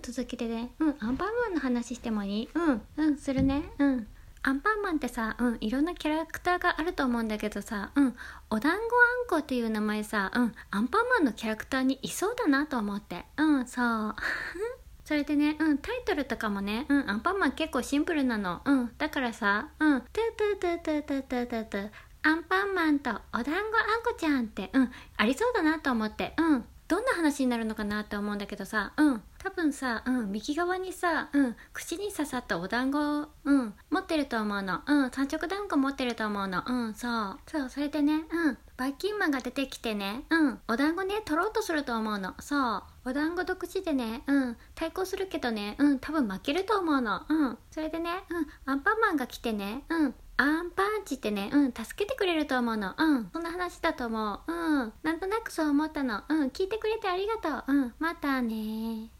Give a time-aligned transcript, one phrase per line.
[0.00, 2.48] の続きでね、うん、アンパンマンの話してもいい？
[2.54, 3.70] うん、うん、するね。
[3.78, 4.06] うん。
[4.42, 8.14] アンパンマンってさ、うん、いろんなキャラクターがあると思うんだけどさ、うん、
[8.48, 8.80] お団子あん
[9.28, 13.26] こっていう名前さ、うん、アンパンマンのキャラクターにいそうだなと思って。
[13.36, 14.14] うん、そう。
[15.04, 18.62] それでね、うん、タイトルとかもね、うん、アンパンマン結構シンプルなの。
[18.64, 21.90] うん、だからさ、うん、トゥトゥトゥトゥトゥトゥトゥ
[22.22, 23.62] アンパンマンとお団子あん
[24.04, 32.98] こちゃんって、うん、ありそうだなと思って、うん、どんな話になるのかなって思うんだけどさ、うん、多分さ、うん、右側にさ、うん、口に刺さったお団子、
[33.44, 34.82] うん、持ってると思うの。
[34.86, 36.62] うん、三色団子持ってると思うの。
[36.66, 37.38] うん、そう。
[37.50, 42.34] そう、それでね、うん、バイキンマンが出てきてね、うん、お団子ね、取ろうとすると思うの。
[42.38, 42.82] そう。
[43.06, 47.22] お団子独自でね、うん、対抗するけどね、うん、多分負けると思うの。
[47.26, 47.58] うん。
[47.70, 52.94] それでね、うん、アンパンマンが来てね、うん、アンパンチってね、うん、助けてくれると思うの。
[52.96, 54.40] うん、そんな話だと思う。
[54.52, 56.24] うん、なんとなくそう思ったの。
[56.28, 57.74] うん、聞いてくれてありがとう。
[57.74, 59.08] うん、またね